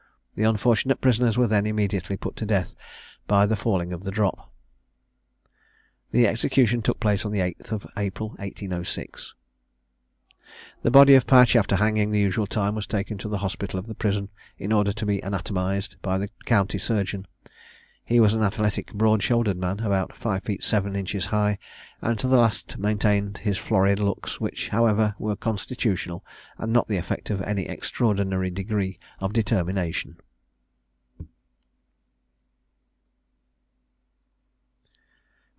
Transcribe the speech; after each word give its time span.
The 0.33 0.47
unfortunate 0.49 1.01
prisoners 1.01 1.37
were 1.37 1.45
then 1.45 1.67
immediately 1.67 2.17
put 2.17 2.35
to 2.37 2.47
death 2.47 2.73
by 3.27 3.45
the 3.45 3.57
falling 3.57 3.93
of 3.93 4.03
the 4.05 4.09
drop. 4.11 4.51
The 6.11 6.25
execution 6.25 6.81
took 6.81 6.99
place 6.99 7.25
on 7.25 7.31
the 7.31 7.39
8th 7.39 7.71
of 7.73 7.85
April, 7.97 8.29
1806. 8.39 9.35
The 10.83 10.89
body 10.89 11.13
of 11.15 11.27
Patch, 11.27 11.55
after 11.55 11.75
hanging 11.75 12.09
the 12.09 12.19
usual 12.19 12.47
time, 12.47 12.73
was 12.73 12.87
taken 12.87 13.19
to 13.19 13.27
the 13.29 13.39
hospital 13.39 13.77
of 13.77 13.85
the 13.87 13.93
prison, 13.93 14.29
in 14.57 14.71
order 14.71 14.93
to 14.93 15.05
be 15.05 15.21
anatomised 15.21 15.97
by 16.01 16.17
the 16.17 16.29
county 16.45 16.79
surgeon. 16.79 17.27
He 18.03 18.19
was 18.19 18.33
an 18.33 18.41
athletic, 18.41 18.91
broad 18.93 19.21
shouldered 19.23 19.55
man, 19.57 19.79
about 19.79 20.13
five 20.17 20.43
feet 20.43 20.63
seven 20.63 20.95
inches 20.95 21.27
high, 21.27 21.59
and 22.01 22.17
to 22.19 22.27
the 22.27 22.35
last 22.35 22.77
maintained 22.79 23.37
his 23.37 23.57
florid 23.59 23.99
looks, 23.99 24.41
which, 24.41 24.69
however, 24.69 25.13
were 25.19 25.35
constitutional, 25.35 26.25
and 26.57 26.73
not 26.73 26.87
the 26.87 26.97
effect 26.97 27.29
of 27.29 27.41
any 27.43 27.67
extraordinary 27.67 28.49
degree 28.49 28.97
of 29.19 29.31
determination. 29.33 30.17